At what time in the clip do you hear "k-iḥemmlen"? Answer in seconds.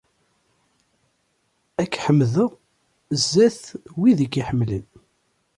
4.33-4.85